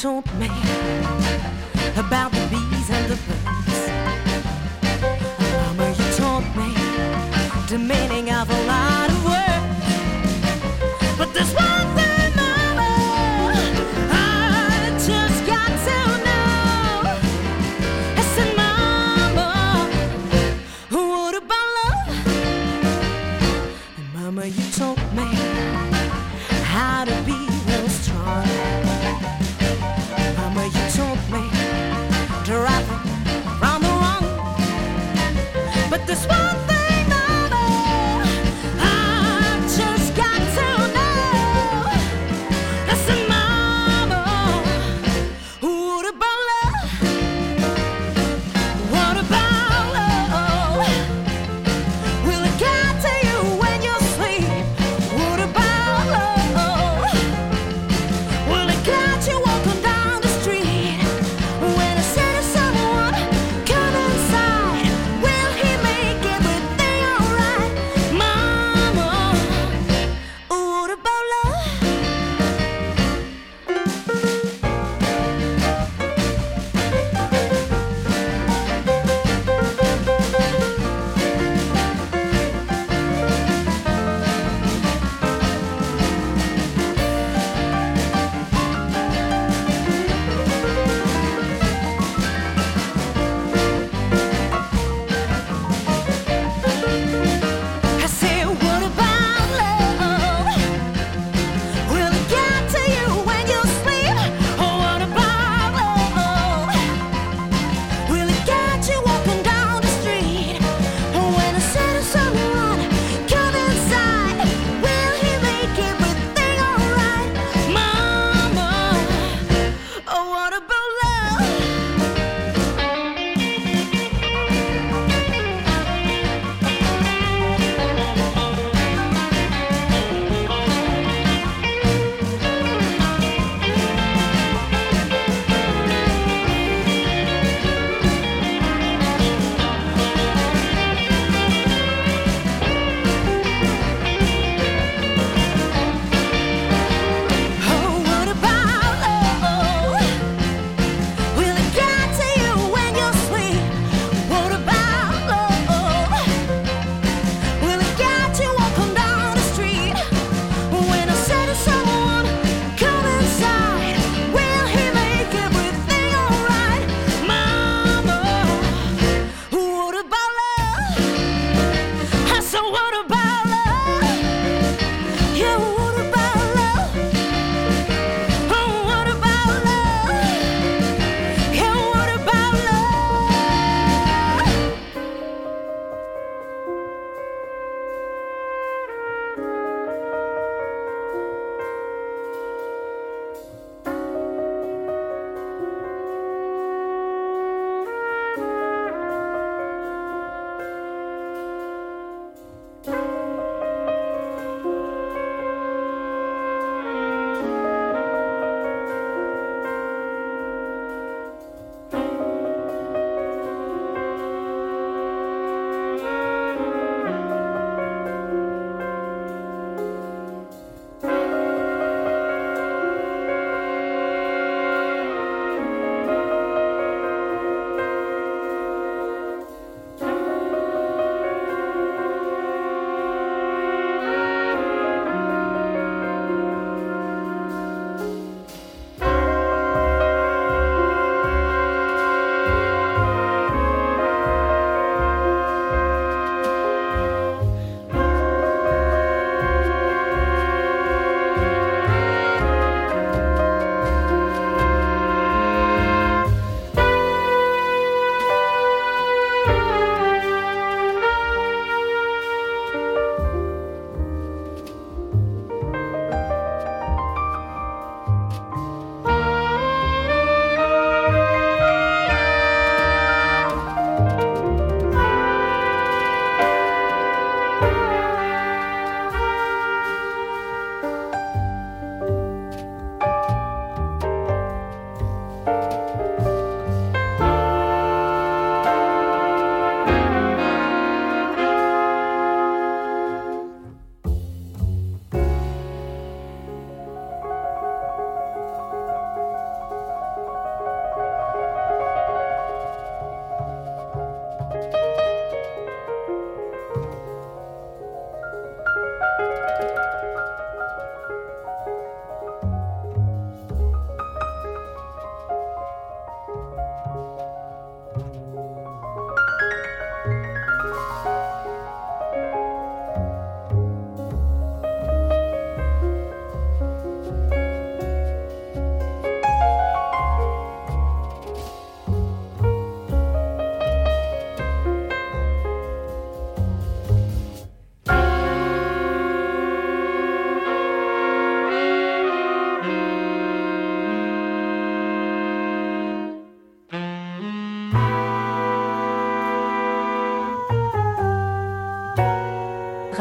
Taunt 0.03 0.26
me 0.34 0.48
about 1.96 2.32
the 2.32 2.48
bees 2.50 2.90
and 2.90 3.09
the 3.09 3.14
birds. 3.14 3.41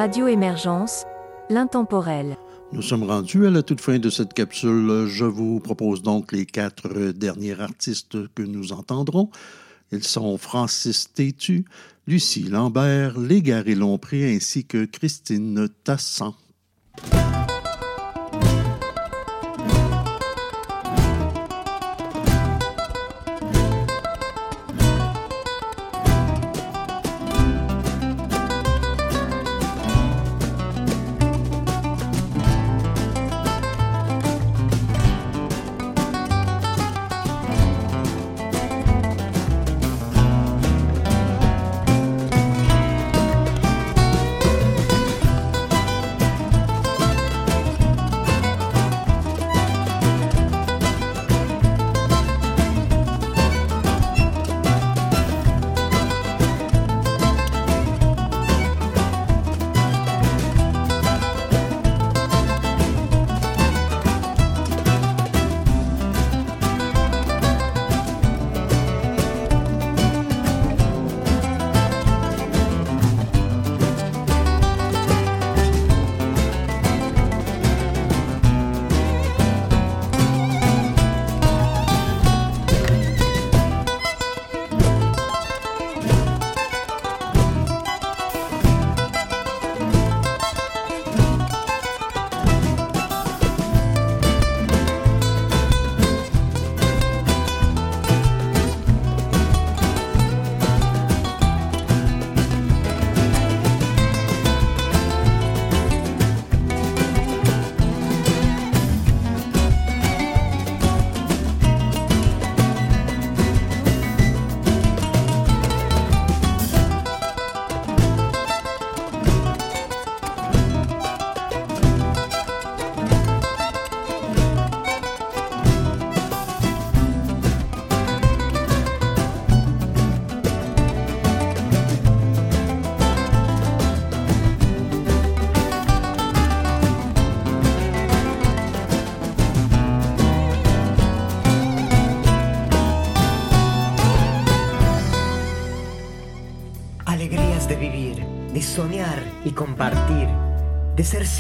Radio 0.02 0.28
Émergence, 0.28 1.06
l'intemporel. 1.52 2.36
Nous 2.74 2.82
sommes 2.82 3.04
rendus 3.04 3.46
à 3.46 3.52
la 3.52 3.62
toute 3.62 3.82
fin 3.82 4.00
de 4.00 4.10
cette 4.10 4.34
capsule. 4.34 5.06
Je 5.06 5.26
vous 5.26 5.60
propose 5.60 6.02
donc 6.02 6.32
les 6.32 6.48
quatre 6.48 7.12
derniers 7.12 7.62
artistes 7.62 8.18
que 8.34 8.42
nous 8.42 8.74
entendrons. 8.74 9.30
Ils 9.92 10.04
sont 10.04 10.40
Francis 10.40 11.14
Tétu, 11.14 11.66
Lucie 12.08 12.46
Lambert, 12.50 13.20
Légaré 13.20 13.76
Lompré 13.76 14.34
ainsi 14.36 14.66
que 14.66 14.86
Christine 14.86 15.70
Tassan. 15.84 16.34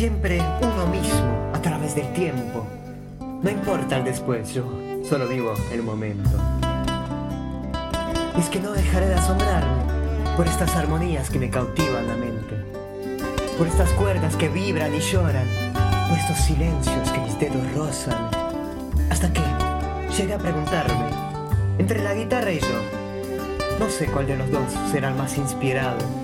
Siempre 0.02 0.41
uno 0.64 0.88
mismo 0.88 1.52
a 1.54 1.62
través 1.62 1.93
del 1.93 2.12
tiempo. 2.14 2.66
No 3.20 3.47
importa 3.52 3.97
el 3.97 4.04
después, 4.04 4.52
yo 4.52 4.64
solo 5.08 5.28
vivo 5.28 5.54
el 5.72 5.84
momento. 5.84 6.28
Es 8.36 8.49
que 8.49 8.60
no 8.60 8.72
dejaré 8.72 9.10
de 9.10 9.14
asombrarme 9.14 9.84
por 10.36 10.47
estas 10.47 10.76
armonías 10.76 11.30
que 11.30 11.38
me 11.38 11.52
cautivan 11.52 12.08
la 12.08 12.16
mente, 12.16 12.56
por 13.60 13.68
estas 13.68 13.91
cuerdas 13.91 14.36
que 14.38 14.49
vibran 14.49 14.91
y 14.95 15.02
lloran, 15.02 15.45
por 16.10 16.18
estos 16.18 16.38
silencios 16.38 17.12
que 17.12 17.20
mis 17.20 17.39
dedos 17.39 17.72
rozan, 17.76 18.28
hasta 19.12 19.32
que 19.32 19.43
llegué 20.18 20.34
a 20.34 20.39
preguntarme, 20.39 21.12
entre 21.78 22.02
la 22.02 22.16
guitarra 22.16 22.52
y 22.52 22.60
yo, 22.60 23.78
no 23.80 23.88
sé 23.88 24.08
cuál 24.08 24.26
de 24.26 24.36
los 24.36 24.49
dos 24.49 24.64
será 24.91 25.10
el 25.10 25.16
más 25.16 25.38
inspirado. 25.38 26.20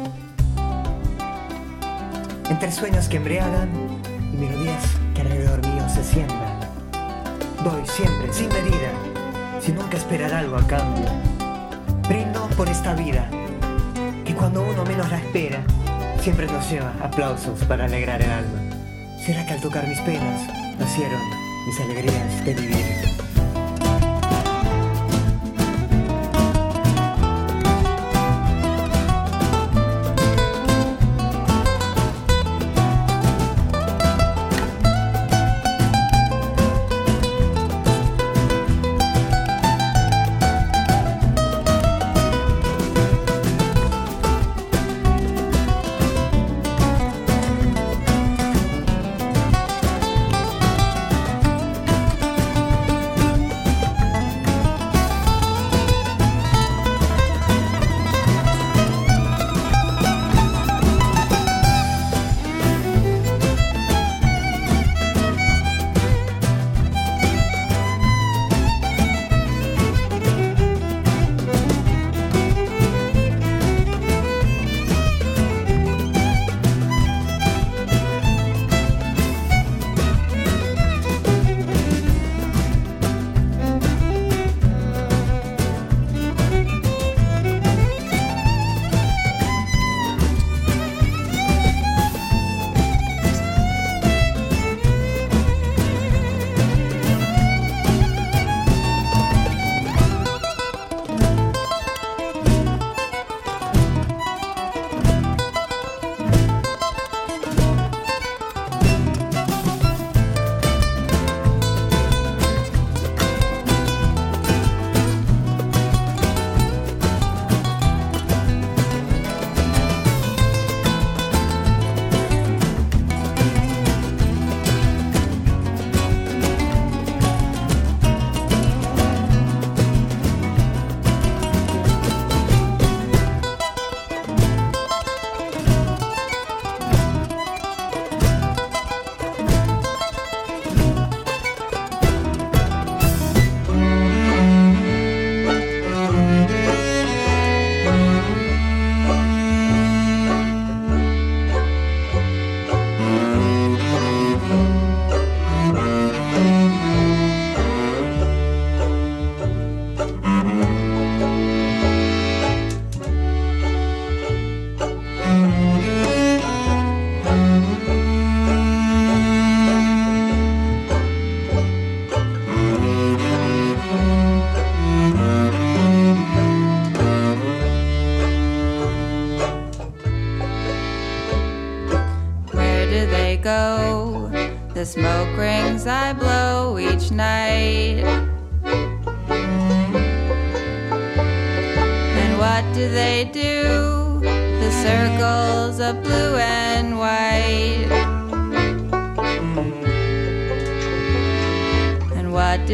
Entre 2.49 2.71
sueños 2.71 3.09
que 3.09 3.17
embriagan 3.17 3.69
y 4.33 4.37
melodías 4.37 4.83
que 5.13 5.21
alrededor 5.21 5.59
mío 5.67 5.83
se 5.89 6.03
siembran. 6.03 6.59
Doy 7.61 7.85
siempre, 7.85 8.31
sin 8.31 8.47
medida, 8.47 8.91
sin 9.61 9.75
nunca 9.75 9.97
esperar 9.97 10.33
algo 10.33 10.55
a 10.55 10.65
cambio. 10.65 11.07
Brindo 12.07 12.47
por 12.55 12.69
esta 12.69 12.93
vida, 12.93 13.29
que 14.23 14.33
cuando 14.33 14.61
uno 14.61 14.85
menos 14.85 15.09
la 15.11 15.17
espera, 15.17 15.61
siempre 16.21 16.47
nos 16.47 16.69
lleva 16.69 16.93
aplausos 17.01 17.63
para 17.65 17.85
alegrar 17.85 18.21
el 18.21 18.31
alma. 18.31 18.59
¿Será 19.25 19.45
que 19.45 19.53
al 19.53 19.61
tocar 19.61 19.85
mis 19.85 19.99
penas 19.99 20.41
nacieron 20.79 21.21
mis 21.65 21.79
alegrías 21.81 22.45
de 22.45 22.53
vivir? 22.53 23.06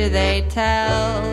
They 0.09 0.45
tell? 0.49 1.23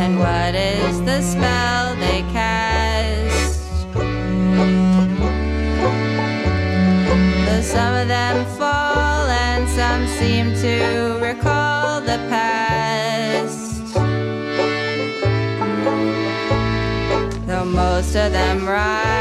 And 0.00 0.18
what 0.18 0.54
is 0.54 1.00
the 1.02 1.20
spell 1.20 1.94
they 1.96 2.22
cast? 2.32 3.92
Though 7.46 7.62
some 7.62 7.94
of 7.94 8.08
them 8.08 8.46
fall 8.56 9.26
and 9.28 9.68
some 9.68 10.06
seem 10.06 10.54
to 10.62 11.18
recall 11.20 12.00
the 12.00 12.18
past. 12.28 13.94
Though 17.46 17.64
most 17.64 18.14
of 18.14 18.32
them 18.32 18.66
rise 18.66 19.17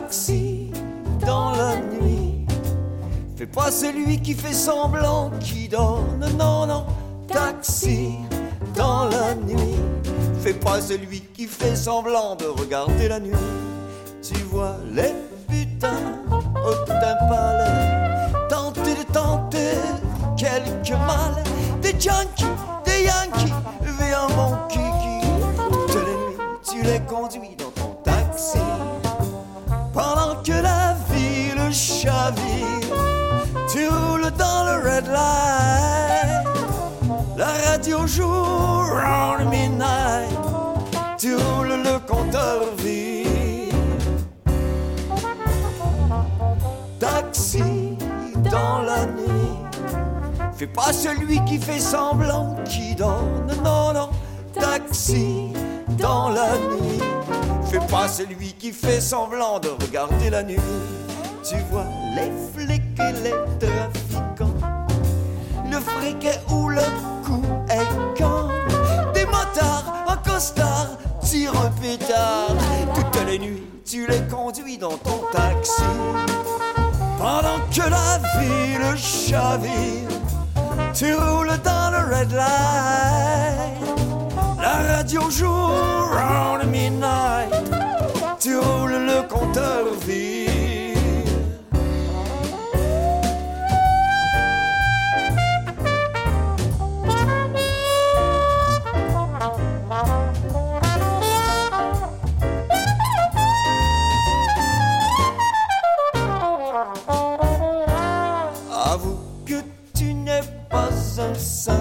Taxi 0.00 0.70
dans 1.26 1.50
la 1.50 1.74
nuit, 1.76 2.46
fais 3.36 3.46
pas 3.46 3.72
celui 3.72 4.22
qui 4.22 4.32
fait 4.32 4.52
semblant 4.52 5.32
qui 5.40 5.68
dort. 5.68 6.04
Non, 6.38 6.66
non. 6.66 6.86
Taxi 7.26 8.10
dans 8.76 9.06
la 9.06 9.34
nuit, 9.34 9.74
fais 10.40 10.54
pas 10.54 10.80
celui 10.80 11.22
qui 11.34 11.46
fait 11.46 11.74
semblant 11.74 12.36
de 12.36 12.44
regarder 12.44 13.08
la 13.08 13.18
nuit. 13.18 13.32
Tu 14.22 14.34
vois 14.44 14.76
les 14.94 15.12
putains 15.48 16.14
au 16.64 16.86
pâle, 16.86 18.46
tenter 18.48 18.94
de 18.94 19.12
tenter 19.12 19.74
quelques 20.36 20.96
mal. 21.08 21.42
Des 21.82 21.90
junkies, 21.98 22.37
Fais 50.58 50.66
pas 50.66 50.92
celui 50.92 51.38
qui 51.44 51.56
fait 51.56 51.78
semblant, 51.78 52.56
qui 52.64 52.92
donne, 52.96 53.46
non, 53.62 53.92
non, 53.92 54.10
taxi 54.52 55.52
dans 55.90 56.30
la 56.30 56.48
nuit. 56.58 57.00
Fais 57.70 57.78
pas 57.78 58.08
celui 58.08 58.54
qui 58.54 58.72
fait 58.72 59.00
semblant 59.00 59.60
de 59.60 59.68
regarder 59.68 60.30
la 60.30 60.42
nuit. 60.42 60.56
Tu 61.48 61.54
vois 61.70 61.86
les 62.12 62.32
flics 62.52 62.82
et 62.98 63.12
les 63.22 63.34
trafiquants, 63.60 64.56
le 65.70 65.78
friquet 65.78 66.40
ou 66.50 66.70
le 66.70 66.82
coup 67.24 67.44
est 67.70 68.18
quand. 68.18 68.48
Des 69.14 69.26
motards 69.26 69.94
en 70.08 70.16
costard 70.28 70.98
tirent 71.20 71.54
un 71.54 71.70
pétard. 71.80 72.56
Toutes 72.96 73.26
les 73.28 73.38
nuits, 73.38 73.62
tu 73.84 74.08
les 74.08 74.22
conduis 74.22 74.76
dans 74.76 74.96
ton 74.98 75.20
taxi. 75.32 75.82
Pendant 77.16 77.60
que 77.70 77.88
la 77.88 78.18
ville 78.40 78.96
chavire, 78.96 80.17
tu 80.98 81.14
roules 81.14 81.56
dans 81.62 81.90
le 81.92 82.12
red 82.12 82.32
light. 82.32 83.78
La 84.60 84.96
radio 84.96 85.30
joue 85.30 85.46
round 85.46 86.68
midnight. 86.68 87.54
Tu 88.40 88.56
roules 88.56 89.06
le 89.06 89.22
compteur 89.28 89.84
vide. 90.04 90.37
Pas. 110.78 111.80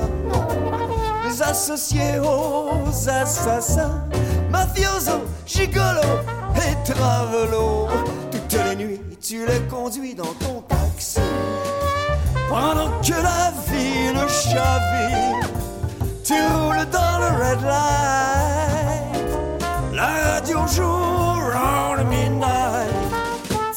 Les 1.26 1.42
associés 1.42 2.20
aux 2.20 3.10
assassins, 3.10 4.04
mafioso, 4.50 5.22
gigolo 5.46 6.02
et 6.56 6.92
travelo. 6.92 7.88
Toutes 8.32 8.60
les 8.66 8.76
nuits, 8.76 9.02
tu 9.22 9.46
les 9.46 9.60
conduis 9.70 10.16
dans 10.16 10.34
ton 10.40 10.62
taxi. 10.62 11.20
Pendant 12.50 12.92
que 13.02 13.12
la 13.12 13.52
ville 13.70 14.30
chavire, 14.30 15.50
tu 16.24 16.34
roules 16.34 16.88
dans 16.92 17.20
le 17.20 17.30
red 17.42 17.62
light. 17.62 19.28
La 19.94 20.08
radio 20.34 20.60
joue 20.68 20.84
round 20.84 22.08
midnight. 22.10 22.94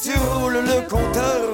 Tu 0.01 0.13
roules 0.17 0.63
le 0.65 0.81
compteur 0.89 1.50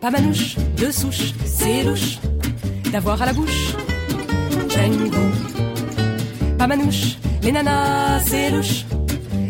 Pas 0.00 0.10
manouche, 0.10 0.56
de 0.76 0.90
souche, 0.90 1.34
c'est 1.44 1.84
louche 1.84 2.18
d'avoir 2.90 3.22
à 3.22 3.26
la 3.26 3.32
bouche 3.32 3.74
Django. 4.68 5.16
Pas 6.58 6.66
manouche, 6.66 7.18
les 7.42 7.52
nanas, 7.52 8.20
c'est 8.26 8.50
louche 8.50 8.86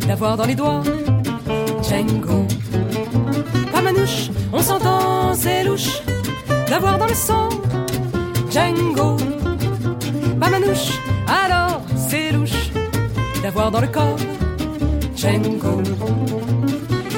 d'avoir 0.07 0.37
dans 0.37 0.45
les 0.45 0.55
doigts 0.55 0.83
Django. 1.83 2.47
Pas 3.73 3.81
manouche, 3.81 4.29
on 4.53 4.61
s'entend, 4.61 5.35
c'est 5.35 5.65
louche 5.65 6.03
d'avoir 6.69 6.99
dans 6.99 7.07
le 7.07 7.15
sang 7.15 7.49
Django. 8.51 9.17
Pas 10.41 10.51
manouche, 10.51 10.93
alors 11.27 11.83
c'est 11.97 12.33
louche 12.33 12.71
d'avoir 13.43 13.71
dans 13.71 13.81
le 13.81 13.89
corps 13.89 14.17
Django. 15.17 15.83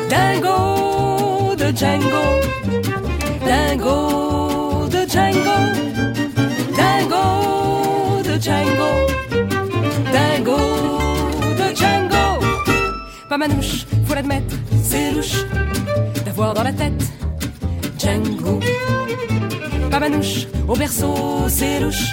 Dingo 0.08 1.54
de 1.56 1.76
Django. 1.76 2.24
Dingo 3.46 4.88
de 4.88 5.06
Django. 5.06 5.56
Dingo 6.78 8.22
de 8.24 8.40
Django. 8.40 8.90
Dingo 10.12 10.58
de 11.58 11.76
Django. 11.76 12.46
Pas 13.28 13.36
manouche, 13.38 13.86
faut 14.06 14.14
l'admettre, 14.14 14.54
c'est 14.82 15.12
louche 15.12 15.44
d'avoir 16.24 16.54
dans 16.54 16.62
la 16.62 16.72
tête 16.72 17.02
Django. 17.98 18.60
Pas 19.90 20.00
manouche, 20.00 20.46
au 20.66 20.74
berceau, 20.74 21.48
c'est 21.48 21.80
louche 21.80 22.08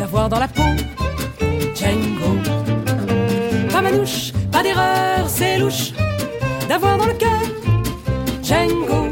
d'avoir 0.00 0.30
dans 0.30 0.38
la 0.38 0.48
peau 0.48 0.62
Django. 1.76 2.32
Pas 3.70 3.82
manouche, 3.82 4.32
pas 4.50 4.62
d'erreur, 4.62 5.28
c'est 5.28 5.58
louche 5.58 5.92
d'avoir 6.70 6.96
dans 6.96 7.04
le 7.04 7.12
cœur 7.12 7.42
Django. 8.42 9.10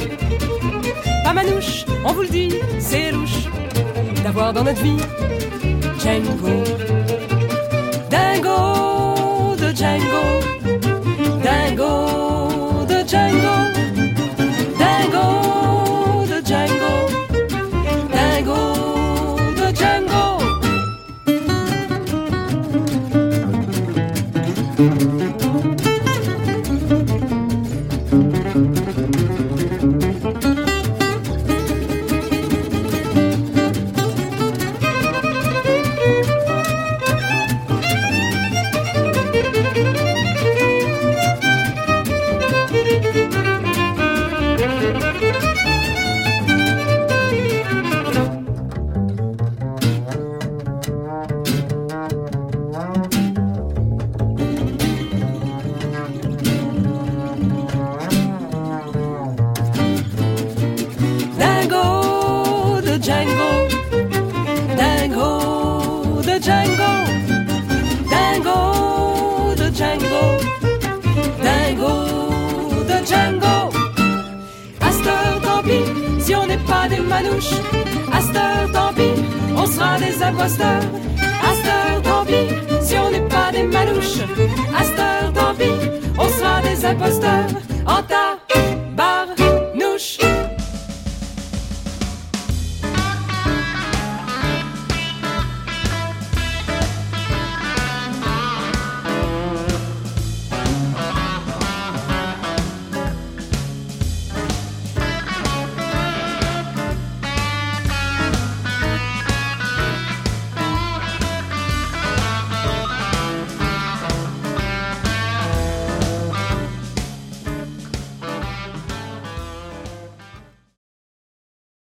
Pas 1.25 1.35
manouche, 1.35 1.85
on 2.07 2.13
vous 2.15 2.23
le 2.23 2.29
dit, 2.29 2.55
c'est 2.79 3.13
louche 3.13 3.51
d'avoir 4.25 4.55
dans 4.55 4.65
notre 4.65 4.83
vie 4.83 5.03
Django. 6.01 6.57
Dingo 8.09 9.57
de 9.57 9.69
Django. 9.77 10.58